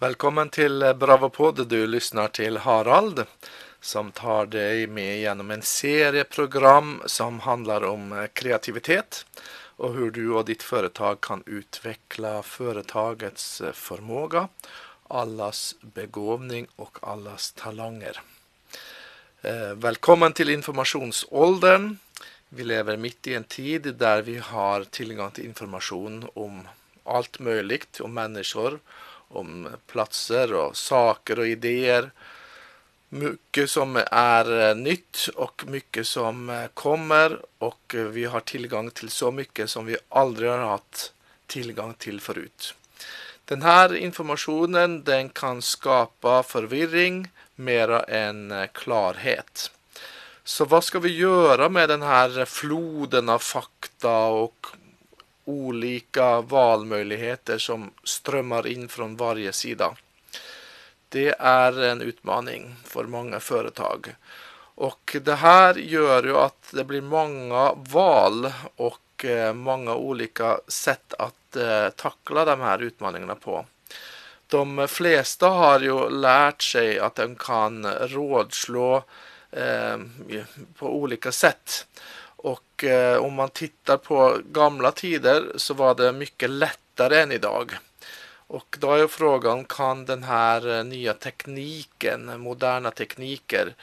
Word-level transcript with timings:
Välkommen 0.00 0.48
till 0.48 0.94
Bravopod. 0.96 1.68
Du 1.68 1.86
lyssnar 1.86 2.28
till 2.28 2.56
Harald 2.56 3.24
som 3.80 4.12
tar 4.12 4.46
dig 4.46 4.86
med 4.86 5.20
genom 5.20 5.50
en 5.50 5.62
serie 5.62 6.24
program 6.24 7.02
som 7.06 7.40
handlar 7.40 7.84
om 7.84 8.12
eh, 8.12 8.26
kreativitet 8.32 9.26
och 9.76 9.94
hur 9.94 10.10
du 10.10 10.30
och 10.30 10.44
ditt 10.44 10.62
företag 10.62 11.20
kan 11.20 11.42
utveckla 11.46 12.42
företagets 12.42 13.60
eh, 13.60 13.72
förmåga, 13.72 14.48
allas 15.08 15.74
begåvning 15.80 16.66
och 16.76 16.98
allas 17.00 17.52
talanger. 17.52 18.20
Eh, 19.42 19.74
välkommen 19.74 20.32
till 20.32 20.50
informationsåldern. 20.50 21.96
Vi 22.48 22.64
lever 22.64 22.96
mitt 22.96 23.26
i 23.26 23.34
en 23.34 23.44
tid 23.44 23.94
där 23.94 24.22
vi 24.22 24.38
har 24.38 24.84
tillgång 24.84 25.30
till 25.30 25.44
information 25.44 26.28
om 26.34 26.68
allt 27.04 27.38
möjligt, 27.38 28.00
om 28.00 28.14
människor, 28.14 28.78
om 29.28 29.68
platser 29.86 30.52
och 30.52 30.76
saker 30.76 31.38
och 31.38 31.46
idéer. 31.46 32.10
Mycket 33.08 33.70
som 33.70 34.02
är 34.10 34.68
eh, 34.68 34.76
nytt 34.76 35.28
och 35.34 35.64
mycket 35.66 36.06
som 36.06 36.50
eh, 36.50 36.66
kommer 36.74 37.40
och 37.58 37.94
eh, 37.94 38.00
vi 38.00 38.24
har 38.24 38.40
tillgång 38.40 38.90
till 38.90 39.08
så 39.10 39.30
mycket 39.30 39.70
som 39.70 39.86
vi 39.86 39.96
aldrig 40.08 40.50
har 40.50 40.58
haft 40.58 41.12
tillgång 41.46 41.94
till 41.94 42.20
förut. 42.20 42.74
Den 43.44 43.62
här 43.62 43.94
informationen 43.94 45.04
den 45.04 45.28
kan 45.28 45.62
skapa 45.62 46.42
förvirring 46.42 47.28
mera 47.54 48.02
än 48.02 48.68
klarhet. 48.72 49.70
Så 50.44 50.64
vad 50.64 50.84
ska 50.84 50.98
vi 50.98 51.16
göra 51.16 51.68
med 51.68 51.88
den 51.88 52.02
här 52.02 52.44
floden 52.44 53.28
av 53.28 53.38
fakta 53.38 54.18
och 54.18 54.66
olika 55.48 56.40
valmöjligheter 56.40 57.58
som 57.58 57.90
strömmar 58.04 58.66
in 58.66 58.88
från 58.88 59.16
varje 59.16 59.52
sida? 59.52 59.94
Det 61.08 61.34
är 61.38 61.82
en 61.82 62.02
utmaning 62.02 62.76
för 62.84 63.04
många 63.04 63.40
företag. 63.40 64.14
Och 64.74 65.16
det 65.22 65.34
här 65.34 65.74
gör 65.74 66.22
ju 66.22 66.36
att 66.36 66.70
det 66.72 66.84
blir 66.84 67.00
många 67.00 67.72
val 67.72 68.52
och 68.76 69.24
eh, 69.24 69.54
många 69.54 69.94
olika 69.94 70.60
sätt 70.68 71.14
att 71.18 71.56
eh, 71.56 71.88
tackla 71.88 72.44
de 72.44 72.60
här 72.60 72.82
utmaningarna 72.82 73.34
på. 73.34 73.66
De 74.46 74.88
flesta 74.88 75.48
har 75.48 75.80
ju 75.80 76.10
lärt 76.10 76.62
sig 76.62 76.98
att 76.98 77.14
de 77.14 77.34
kan 77.34 77.86
rådslå 77.86 79.04
eh, 79.50 79.96
på 80.78 80.96
olika 80.96 81.32
sätt. 81.32 81.86
Och 82.78 82.84
eh, 82.84 83.24
om 83.24 83.34
man 83.34 83.48
tittar 83.48 83.96
på 83.96 84.38
gamla 84.52 84.92
tider 84.92 85.52
så 85.56 85.74
var 85.74 85.94
det 85.94 86.12
mycket 86.12 86.50
lättare 86.50 87.20
än 87.20 87.32
idag. 87.32 87.78
Och 88.46 88.76
då 88.80 88.92
är 88.92 89.06
frågan, 89.06 89.64
kan 89.64 90.04
den 90.04 90.22
här 90.22 90.78
eh, 90.78 90.84
nya 90.84 91.14
tekniken, 91.14 92.40
moderna 92.40 92.90
tekniker 92.90 93.74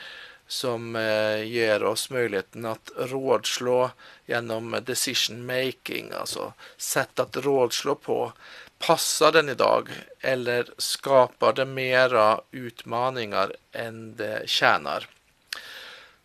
som 0.48 0.96
eh, 0.96 1.44
ger 1.44 1.84
oss 1.84 2.10
möjligheten 2.10 2.66
att 2.66 2.92
rådslå 2.98 3.90
genom 4.26 4.80
decision 4.86 5.46
making, 5.46 6.12
alltså 6.20 6.54
sätt 6.78 7.20
att 7.20 7.38
rådslå 7.38 7.96
på, 7.96 8.34
passar 8.80 9.32
den 9.32 9.50
idag 9.50 9.90
eller 10.20 10.70
skapar 10.78 11.54
det 11.54 11.66
mera 11.66 12.42
utmaningar 12.52 13.56
än 13.72 14.16
det 14.16 14.44
tjänar? 14.46 15.08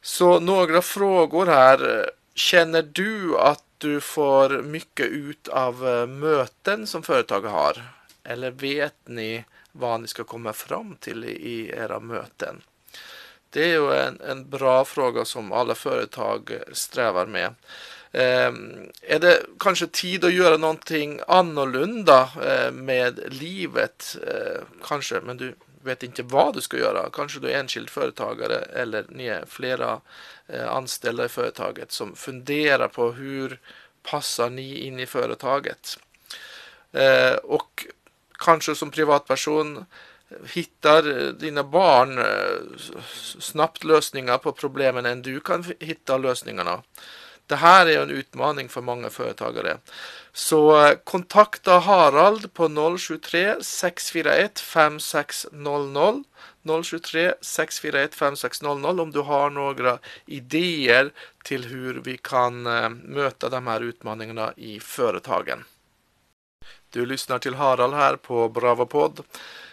Så 0.03 0.41
några 0.41 0.83
frågor 0.83 1.47
här. 1.47 2.11
Känner 2.35 2.83
du 2.83 3.39
att 3.39 3.65
du 3.79 4.01
får 4.01 4.63
mycket 4.63 5.07
ut 5.07 5.49
av 5.49 5.89
eh, 5.89 6.07
möten 6.07 6.87
som 6.87 7.03
företaget 7.03 7.51
har? 7.51 7.83
Eller 8.25 8.51
vet 8.51 8.95
ni 9.05 9.45
vad 9.73 10.01
ni 10.01 10.09
ska 10.09 10.25
komma 10.25 10.53
fram 10.53 10.97
till 11.01 11.25
i 11.25 11.71
era 11.77 12.01
möten? 12.01 12.63
Det 13.51 13.63
är 13.63 13.69
ju 13.69 13.93
en, 13.93 14.21
en 14.21 14.51
bra 14.51 14.85
fråga 14.85 15.25
som 15.25 15.53
alla 15.53 15.75
företag 15.75 16.53
strävar 16.73 17.27
med. 17.27 17.55
Eh, 18.13 18.53
är 19.03 19.19
det 19.19 19.43
kanske 19.59 19.87
tid 19.87 20.25
att 20.25 20.33
göra 20.33 20.57
någonting 20.57 21.21
annorlunda 21.29 22.29
eh, 22.45 22.73
med 22.73 23.21
livet? 23.29 24.17
Eh, 24.27 24.63
kanske, 24.85 25.21
men 25.21 25.37
du 25.37 25.55
vet 25.83 26.03
inte 26.03 26.23
vad 26.23 26.55
du 26.55 26.61
ska 26.61 26.79
göra. 26.79 27.11
Kanske 27.13 27.41
du 27.41 27.51
är 27.51 27.61
enskild 27.61 27.91
företagare 27.91 28.57
eller 28.57 29.05
ni 29.09 29.27
är 29.27 29.45
flera 29.47 30.01
eh, 30.47 30.69
anställda 30.69 31.25
i 31.25 31.29
företaget 31.29 31.93
som 31.93 32.17
funderar 32.17 32.89
på 32.89 33.13
hur 33.13 33.61
passar 34.03 34.51
ni 34.51 34.79
in 34.79 35.01
i 35.01 35.07
företaget? 35.07 35.99
Eh, 36.93 37.35
och 37.35 37.87
kanske 38.39 38.75
som 38.75 38.91
privatperson 38.91 39.85
hittar 40.45 41.33
dina 41.33 41.65
barn 41.65 42.19
eh, 42.19 42.79
snabbt 43.39 43.85
lösningar 43.85 44.39
på 44.39 44.53
problemen 44.53 45.07
än 45.07 45.23
du 45.23 45.41
kan 45.41 45.65
hitta 45.81 46.19
lösningarna. 46.19 46.83
Det 47.51 47.57
här 47.57 47.87
är 47.87 48.03
en 48.03 48.11
utmaning 48.11 48.69
för 48.69 48.81
många 48.81 49.11
företagare. 49.11 49.77
Så 50.33 50.87
eh, 50.87 50.95
kontakta 51.05 51.79
Harald 51.79 52.55
på 52.55 52.97
073 52.99 53.57
641 53.63 54.61
5600 54.61 56.25
023 56.83 57.35
641 57.41 58.15
5600 58.15 59.03
om 59.03 59.11
du 59.11 59.21
har 59.21 59.51
några 59.51 59.99
idéer 60.27 61.11
till 61.45 61.65
hur 61.65 61.95
vi 61.95 62.17
kan 62.17 62.67
eh, 62.67 62.89
möta 62.89 63.49
de 63.49 63.67
här 63.67 63.81
utmaningarna 63.81 64.53
i 64.57 64.81
företagen. 64.81 65.65
Du 66.91 67.07
lyssnar 67.07 67.39
till 67.39 67.55
Harald 67.55 67.95
här 67.95 68.17
på 68.17 68.49
Bravopod. 68.49 69.21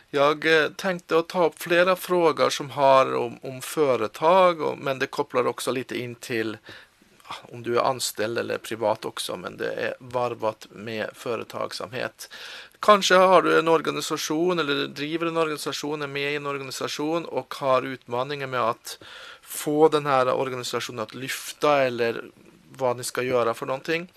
Jag 0.10 0.64
eh, 0.64 0.70
tänkte 0.70 1.18
att 1.18 1.28
ta 1.28 1.46
upp 1.46 1.62
flera 1.62 1.96
frågor 1.96 2.50
som 2.50 2.70
har 2.70 3.16
om, 3.16 3.40
om 3.42 3.62
företag, 3.62 4.78
men 4.78 5.00
det 5.00 5.08
kopplar 5.08 5.48
också 5.48 5.72
lite 5.72 6.00
in 6.00 6.16
till 6.16 6.58
om 7.42 7.64
du 7.64 7.78
är 7.78 7.82
anställd 7.82 8.38
eller 8.38 8.58
privat 8.58 9.06
också, 9.06 9.38
men 9.38 9.58
det 9.58 9.72
är 9.72 9.96
varvat 10.00 10.68
med 10.70 11.10
företagsamhet. 11.14 12.30
Kanske 12.80 13.16
har 13.16 13.42
du 13.42 13.60
en 13.60 13.68
organisation 13.68 14.60
eller 14.60 14.88
driver 14.88 15.26
en 15.26 15.38
organisation, 15.38 16.02
är 16.02 16.08
med 16.08 16.34
i 16.34 16.36
en 16.36 16.46
organisation 16.46 17.26
och 17.26 17.54
har 17.54 17.82
utmaningar 17.82 18.48
med 18.48 18.62
att 18.62 19.00
få 19.42 19.90
den 19.90 20.06
här 20.06 20.34
organisationen 20.34 21.00
att 21.00 21.16
lyfta 21.16 21.84
eller 21.84 22.24
vad 22.78 22.98
ni 22.98 23.04
ska 23.04 23.22
göra 23.22 23.54
för 23.54 23.66
någonting. 23.66 24.12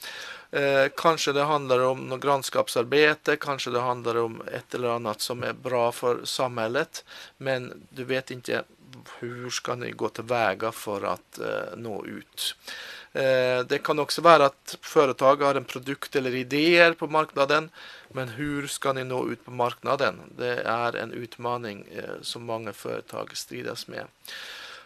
Eh, 0.51 0.87
kanske 0.97 1.33
det 1.33 1.43
handlar 1.43 1.81
om 1.81 1.99
något 1.99 2.23
grannskapsarbete, 2.23 3.37
kanske 3.37 3.71
det 3.71 3.81
handlar 3.81 4.17
om 4.17 4.43
ett 4.53 4.75
eller 4.75 4.89
annat 4.89 5.21
som 5.21 5.43
är 5.43 5.53
bra 5.53 5.93
för 5.93 6.25
samhället. 6.25 7.05
Men 7.37 7.87
du 7.91 8.05
vet 8.05 8.31
inte 8.31 8.65
hur 9.19 9.51
ska 9.51 9.75
ni 9.75 9.91
gå 9.91 10.09
tillväga 10.09 10.73
för 10.73 11.03
att 11.03 11.39
eh, 11.39 11.77
nå 11.77 12.07
ut. 12.07 12.57
Eh, 13.13 13.61
det 13.67 13.83
kan 13.83 13.99
också 13.99 14.23
vara 14.23 14.45
att 14.47 14.79
företag 14.81 15.43
har 15.43 15.55
en 15.55 15.65
produkt 15.65 16.17
eller 16.17 16.35
idéer 16.35 16.93
på 16.93 17.07
marknaden. 17.07 17.71
Men 18.09 18.29
hur 18.29 18.67
ska 18.67 18.93
ni 18.93 19.05
nå 19.05 19.29
ut 19.29 19.45
på 19.45 19.51
marknaden? 19.51 20.15
Det 20.37 20.61
är 20.61 20.97
en 20.97 21.13
utmaning 21.13 21.89
eh, 21.97 22.23
som 22.23 22.43
många 22.43 22.73
företag 22.73 23.37
stridas 23.37 23.87
med. 23.89 24.05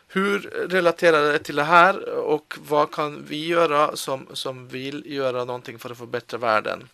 Hur 0.09 0.38
relaterar 0.69 1.32
det 1.32 1.38
till 1.38 1.56
det 1.56 1.65
här 1.65 2.09
och 2.09 2.54
vad 2.69 2.92
kan 2.92 3.25
vi 3.28 3.47
göra 3.47 3.97
som, 3.97 4.26
som 4.32 4.69
vill 4.69 5.03
göra 5.06 5.44
någonting 5.44 5.78
för 5.78 5.91
att 5.91 5.98
förbättra 5.98 6.38
världen? 6.38 6.88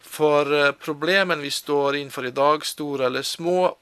För 0.00 0.66
eh, 0.66 0.72
problemen 0.72 1.40
vi 1.40 1.50
står 1.50 1.96
inför 1.96 2.26
idag, 2.26 2.66
stora 2.66 3.06
eller 3.06 3.22
små, 3.22 3.76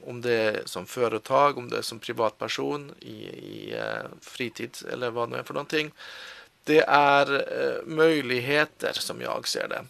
om 0.00 0.20
det 0.20 0.32
är 0.32 0.62
som 0.64 0.86
företag, 0.86 1.58
om 1.58 1.68
det 1.68 1.78
är 1.78 1.82
som 1.82 1.98
privatperson 1.98 2.94
i, 3.00 3.26
i 3.26 3.74
eh, 3.78 4.08
fritid 4.20 4.76
eller 4.92 5.10
vad 5.10 5.30
det 5.30 5.38
är 5.38 5.42
för 5.42 5.54
någonting. 5.54 5.90
Det 6.64 6.84
är 6.88 7.32
eh, 7.32 7.86
möjligheter 7.86 8.92
som 8.92 9.20
jag 9.20 9.48
ser 9.48 9.68
det. 9.68 9.84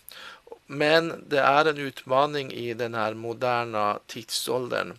Men 0.67 1.25
det 1.29 1.41
är 1.41 1.65
en 1.65 1.79
utmaning 1.79 2.53
i 2.53 2.75
den 2.75 2.95
här 2.95 3.15
moderna 3.15 3.99
tidsåldern. 4.07 4.93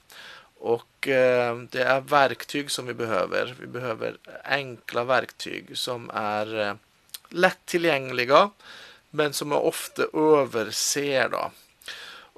Och 0.59 1.07
eh, 1.07 1.57
det 1.57 1.83
är 1.83 2.01
verktyg 2.01 2.71
som 2.71 2.85
vi 2.85 2.93
behöver. 2.93 3.55
Vi 3.59 3.67
behöver 3.67 4.17
enkla 4.43 5.03
verktyg 5.03 5.77
som 5.77 6.11
är 6.13 6.59
eh, 6.59 6.73
lättillgängliga 7.29 8.49
men 9.09 9.33
som 9.33 9.49
man 9.49 9.57
ofta 9.57 10.03
överser. 10.13 11.29
Då. 11.29 11.51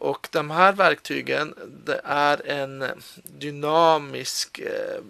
Och 0.02 0.28
de 0.32 0.52
här 0.52 0.74
verktygen 0.74 1.56
det 1.86 2.02
är 2.04 2.48
en 2.48 2.86
dynamisk 3.24 4.60
eh, 4.60 5.02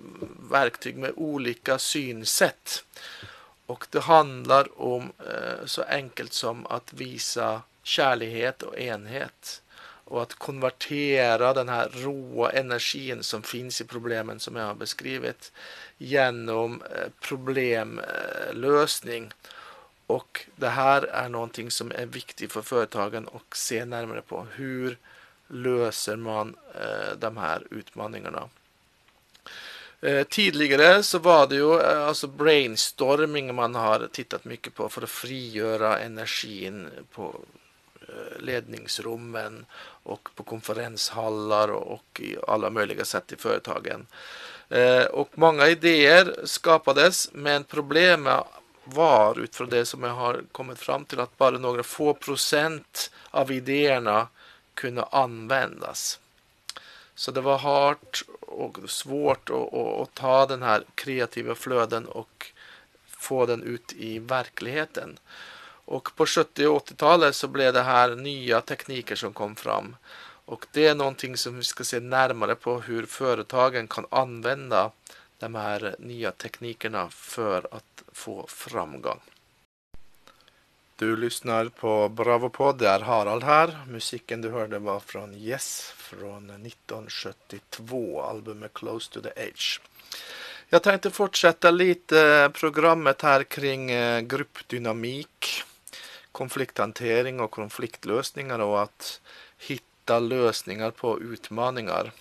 verktyg 0.52 0.98
med 0.98 1.12
olika 1.16 1.80
synsätt. 1.80 2.84
Och 3.66 3.88
det 3.90 4.00
handlar 4.00 4.82
om 4.82 5.12
eh, 5.20 5.66
så 5.66 5.82
enkelt 5.82 6.34
som 6.34 6.68
att 6.68 6.94
visa 6.94 7.62
kärlighet 7.84 8.64
och 8.64 8.80
enhet 8.80 9.62
och 10.04 10.22
att 10.22 10.34
konvertera 10.34 11.54
den 11.54 11.70
här 11.70 11.90
råa 11.94 12.52
energin 12.52 13.24
som 13.24 13.44
finns 13.44 13.82
i 13.82 13.86
problemen 13.86 14.40
som 14.40 14.56
jag 14.56 14.66
har 14.66 14.76
beskrivit 14.76 15.52
genom 15.98 16.82
eh, 16.82 17.08
problemlösning. 17.20 19.34
Och 20.10 20.46
det 20.56 20.70
här 20.70 21.02
är 21.02 21.30
någonting 21.30 21.72
som 21.72 21.92
är 21.92 22.06
viktigt 22.06 22.52
för 22.52 22.62
företagen 22.62 23.30
att 23.36 23.58
se 23.58 23.86
närmare 23.86 24.22
på. 24.22 24.48
Hur 24.56 24.98
löser 25.48 26.16
man 26.16 26.56
eh, 26.76 27.18
de 27.18 27.38
här 27.38 27.68
utmaningarna. 27.72 28.50
Eh, 30.02 30.24
tidigare 30.24 31.04
så 31.04 31.20
var 31.20 31.48
det 31.48 31.56
ju 31.56 31.80
eh, 31.80 32.08
alltså 32.08 32.28
brainstorming 32.28 33.56
man 33.56 33.76
har 33.76 34.08
tittat 34.12 34.46
mycket 34.46 34.76
på 34.76 34.90
för 34.90 35.02
att 35.02 35.10
frigöra 35.10 36.00
energin 36.00 36.90
på 37.12 37.36
eh, 38.02 38.42
ledningsrummen 38.42 39.66
och 40.04 40.30
på 40.36 40.44
konferenshallar 40.44 41.68
och 41.72 42.20
i 42.20 42.38
alla 42.48 42.70
möjliga 42.70 43.06
sätt 43.06 43.32
i 43.32 43.36
företagen. 43.36 44.08
Eh, 44.70 45.04
och 45.04 45.30
många 45.36 45.68
idéer 45.68 46.36
skapades 46.44 47.30
men 47.34 47.64
problemet 47.64 48.44
var 48.94 49.40
utifrån 49.40 49.70
det 49.70 49.86
som 49.86 50.04
jag 50.04 50.14
har 50.14 50.44
kommit 50.52 50.80
fram 50.80 51.06
till 51.06 51.20
att 51.20 51.38
bara 51.38 51.58
några 51.58 51.84
få 51.84 52.14
procent 52.14 53.12
av 53.32 53.52
idéerna 53.52 54.28
kunde 54.74 55.04
användas. 55.04 56.20
Så 57.16 57.32
det 57.32 57.42
var 57.42 57.58
hårt 57.58 58.24
och 58.42 58.78
svårt 58.90 59.50
att, 59.50 59.74
att, 59.74 60.14
ta 60.14 60.46
den 60.46 60.62
här 60.62 60.84
kreativa 60.96 61.56
flöden 61.56 62.06
och 62.06 62.52
få 63.06 63.46
den 63.46 63.64
ut 63.64 63.94
i 63.94 64.20
verkligheten. 64.20 65.20
Och 65.86 66.16
på 66.16 66.26
70 66.26 66.68
och 66.68 66.88
80-talet 66.88 67.36
så 67.36 67.48
blev 67.48 67.74
det 67.74 67.82
här 67.82 68.16
nya 68.16 68.62
tekniker 68.62 69.16
som 69.16 69.34
kom 69.34 69.56
fram. 69.56 69.96
Och 70.46 70.66
det 70.72 70.88
är 70.88 70.96
någonting 70.96 71.38
som 71.38 71.58
vi 71.58 71.64
ska 71.64 71.84
se 71.84 72.00
närmare 72.00 72.56
på 72.56 72.82
hur 72.82 73.06
företagen 73.06 73.88
kan 73.88 74.06
använda 74.10 74.92
de 75.40 75.56
här 75.56 75.96
nya 76.00 76.32
teknikerna 76.32 77.10
för 77.10 77.68
att 77.72 78.04
få 78.12 78.48
framgång. 78.48 79.20
Du 80.96 81.18
lyssnar 81.18 81.66
på 81.66 82.10
Bravopod, 82.10 82.78
det 82.78 82.88
är 82.88 83.00
Harald 83.00 83.44
här. 83.44 83.80
Musiken 83.88 84.42
du 84.42 84.50
hörde 84.50 84.80
var 84.80 85.00
från 85.00 85.34
Yes 85.34 85.94
från 85.98 86.50
1972, 86.50 88.22
albumet 88.22 88.74
Close 88.74 89.12
to 89.12 89.22
the 89.22 89.30
Edge. 89.36 89.80
Jag 90.70 90.84
tänkte 90.84 91.12
fortsätta 91.12 91.72
lite 91.72 92.52
programmet 92.54 93.22
här 93.22 93.44
kring 93.44 93.92
eh, 93.92 94.22
gruppdynamik, 94.22 95.64
konflikthantering 96.32 97.40
och 97.40 97.52
konfliktlösningar 97.52 98.60
och 98.60 98.82
att 98.82 99.22
hitta 99.58 100.20
lösningar 100.20 100.92
på 100.92 101.22
utmaningar. 101.22 102.12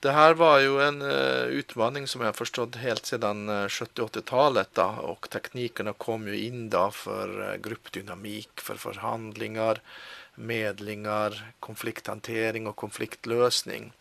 Det 0.00 0.10
här 0.10 0.34
var 0.34 0.58
ju 0.58 0.82
en 0.82 1.02
uh, 1.02 1.44
utmaning 1.44 2.06
som 2.06 2.20
jag 2.20 2.36
förstått 2.36 2.76
helt 2.76 3.06
sedan 3.06 3.48
eh, 3.48 3.54
uh, 3.54 3.66
70-80-talet 3.66 4.78
och 4.98 5.30
teknikerna 5.30 5.92
kom 5.92 6.28
ju 6.28 6.44
in 6.44 6.70
då 6.70 6.90
för 6.90 7.40
uh, 7.40 7.56
gruppdynamik, 7.56 8.48
för 8.60 8.74
förhandlingar, 8.74 9.80
medlingar, 10.34 11.52
konflikthantering 11.60 12.66
och 12.66 12.76
konfliktlösning. 12.76 13.92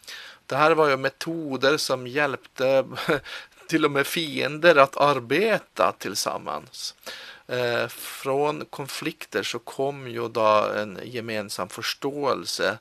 Det 0.46 0.56
här 0.56 0.72
var 0.72 0.90
ju 0.90 0.98
metoder 0.98 1.78
som 1.78 2.08
hjälpte 2.08 2.86
till 3.68 3.86
och 3.86 3.92
med 3.92 4.08
fiender 4.08 4.76
att 4.76 4.98
arbeta 4.98 5.94
tillsammans. 5.98 6.96
Från 7.90 8.66
konflikter 8.66 9.44
så 9.44 9.60
kom 9.60 10.08
ju 10.08 10.30
då 10.30 10.70
en 10.76 11.00
gemensam 11.04 11.70
förståelse 11.70 12.78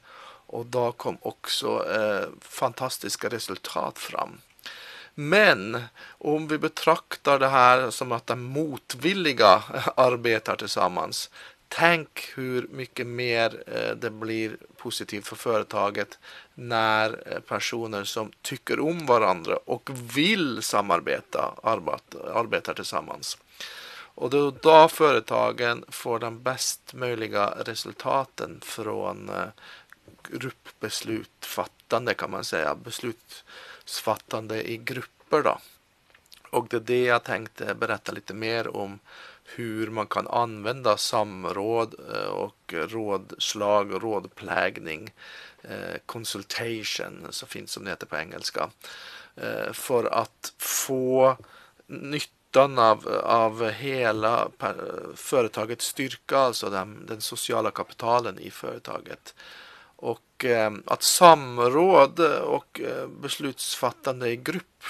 och 0.47 0.67
då 0.67 0.93
kom 0.93 1.19
också 1.21 1.91
eh, 1.91 2.29
fantastiska 2.41 3.29
resultat 3.29 3.99
fram. 3.99 4.39
Men 5.15 5.83
om 6.09 6.49
vi 6.49 6.59
betraktar 6.59 7.39
det 7.39 7.49
här 7.49 7.91
som 7.91 8.13
att 8.13 8.27
de 8.27 8.43
motvilliga 8.43 9.63
arbetar 9.97 10.57
tillsammans. 10.57 11.31
Tänk 11.69 12.33
hur 12.35 12.69
mycket 12.71 13.07
mer 13.07 13.63
eh, 13.67 13.97
det 13.97 14.11
blir 14.11 14.57
positivt 14.77 15.27
för 15.27 15.37
företaget 15.37 16.19
när 16.55 17.33
eh, 17.33 17.41
personer 17.41 18.05
som 18.05 18.31
tycker 18.43 18.81
om 18.81 19.07
varandra 19.07 19.57
och 19.57 19.91
vill 20.17 20.63
samarbeta 20.63 21.55
arbetar 22.35 22.75
tillsammans. 22.75 23.39
Och 24.17 24.31
då, 24.31 24.51
då 24.51 24.89
företagen 24.89 25.85
får 25.89 26.19
de 26.19 26.43
bäst 26.43 26.95
möjliga 26.95 27.55
resultaten 27.67 28.61
från 28.63 29.29
eh, 29.29 29.49
gruppbeslutfattande 30.31 32.15
kan 32.15 32.31
man 32.31 32.45
säga. 32.45 32.75
Beslutsfattande 32.75 34.71
i 34.71 34.77
grupper 34.77 35.43
då. 35.43 35.59
Och 36.51 36.69
det 36.69 36.77
är 36.77 36.81
det 36.81 37.05
jag 37.05 37.25
tänkte 37.25 37.75
berätta 37.75 38.13
lite 38.13 38.35
mer 38.35 38.77
om 38.77 38.99
hur 39.45 39.91
man 39.91 40.07
kan 40.07 40.29
använda 40.29 40.97
samråd 40.97 41.95
eh, 42.15 42.29
och 42.29 42.75
rådslag, 42.77 44.03
rådplägning, 44.03 45.11
eh, 45.63 45.97
consultation, 46.07 47.27
så 47.31 47.47
fint 47.47 47.71
som 47.71 47.85
det 47.85 47.91
heter 47.91 48.07
på 48.07 48.17
engelska, 48.17 48.71
eh, 49.37 49.73
för 49.73 50.05
att 50.05 50.53
få 50.59 51.37
nyttan 51.87 52.79
av, 52.79 53.09
av 53.25 53.71
hela 53.71 54.49
företagets 55.15 55.87
styrka, 55.87 56.39
alltså 56.39 56.71
den, 56.71 57.07
den 57.07 57.21
sociala 57.21 57.71
kapitalen 57.71 58.39
i 58.39 58.51
företaget. 58.51 59.35
Och 60.37 60.45
eh, 60.45 60.73
att 60.87 61.03
samråd 61.03 62.21
och 62.21 62.81
eh, 62.81 63.07
beslutsfattande 63.07 64.29
i 64.29 64.37
grupp 64.37 64.85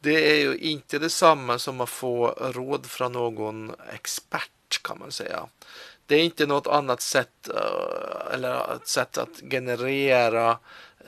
det 0.00 0.30
är 0.30 0.40
ju 0.40 0.56
inte 0.56 0.98
detsamma 0.98 1.58
som 1.58 1.80
att 1.80 1.88
få 1.88 2.26
råd 2.28 2.86
från 2.86 3.12
någon 3.12 3.74
expert 3.94 4.82
kan 4.82 4.98
man 4.98 5.12
säga. 5.12 5.46
Det 6.06 6.14
är 6.14 6.24
inte 6.24 6.46
något 6.46 6.66
annat 6.66 7.00
sätt 7.00 7.48
eh, 7.48 8.34
eller 8.34 8.74
ett 8.74 8.88
sätt 8.88 9.18
att 9.18 9.40
generera 9.50 10.58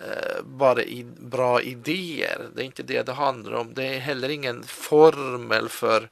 Eh, 0.04 0.42
bara 0.42 0.82
i 0.82 1.04
bra 1.04 1.62
idéer. 1.62 2.48
Det 2.54 2.62
är 2.62 2.66
inte 2.66 2.82
det 2.82 3.02
det 3.02 3.12
handlar 3.12 3.52
om. 3.52 3.74
Det 3.74 3.84
är 3.84 3.98
heller 3.98 4.28
ingen 4.28 4.62
formel 4.62 5.68
för 5.68 6.08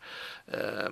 eh, 0.47 0.91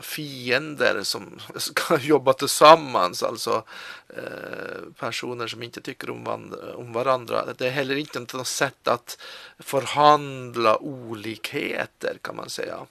fiender 0.00 1.02
som 1.02 1.40
ska 1.56 1.98
jobba 1.98 2.32
tillsammans, 2.32 3.22
alltså 3.22 3.64
eh, 4.08 4.92
personer 4.98 5.46
som 5.46 5.62
inte 5.62 5.80
tycker 5.80 6.10
om, 6.10 6.54
om 6.74 6.92
varandra. 6.92 7.44
Det 7.58 7.66
är 7.66 7.70
heller 7.70 7.96
inte 7.96 8.18
något 8.18 8.46
sätt 8.46 8.88
att 8.88 9.18
förhandla 9.58 10.78
olikheter 10.78 12.18
kan 12.22 12.36
man 12.36 12.50
säga. 12.50 12.86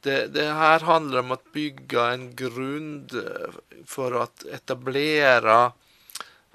Det, 0.00 0.26
det, 0.26 0.44
här 0.44 0.80
handlar 0.80 1.18
om 1.18 1.30
att 1.30 1.52
bygga 1.52 2.06
en 2.06 2.36
grund 2.36 3.14
eh, 3.14 3.50
för 3.86 4.22
att 4.22 4.44
etablera 4.44 5.72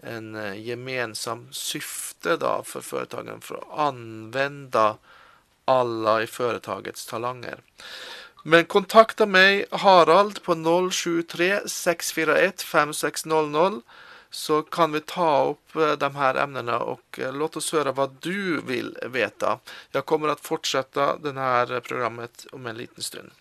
en 0.03 0.35
eh, 0.35 0.67
gemensam 0.67 1.47
syfte 1.51 2.37
då 2.37 2.61
för 2.65 2.81
företagen 2.81 3.41
för 3.41 3.55
att 3.55 3.79
använda 3.79 4.97
alla 5.65 6.23
i 6.23 6.27
företagets 6.27 7.05
talanger. 7.05 7.59
Men 8.43 8.65
kontakta 8.65 9.25
mig 9.25 9.65
Harald 9.71 10.43
på 10.43 10.55
073 10.91 11.59
641 11.67 12.61
5600 12.61 13.81
så 14.29 14.61
kan 14.61 14.91
vi 14.91 15.01
ta 15.01 15.45
upp 15.45 15.75
eh, 15.75 15.91
de 15.91 16.15
här 16.15 16.35
ämnena 16.35 16.79
och 16.79 17.19
eh, 17.19 17.33
låt 17.33 17.55
oss 17.55 17.73
höra 17.73 17.91
vad 17.91 18.15
du 18.19 18.61
vill 18.61 18.97
veta. 19.05 19.59
Jag 19.91 20.05
kommer 20.05 20.27
att 20.27 20.39
fortsätta 20.39 21.17
det 21.17 21.39
här 21.39 21.79
programmet 21.79 22.45
om 22.51 22.65
en 22.65 22.77
liten 22.77 23.03
stund. 23.03 23.31